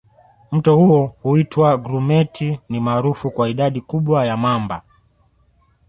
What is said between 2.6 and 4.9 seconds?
ni maarufu kwa idadi kubwa ya mamba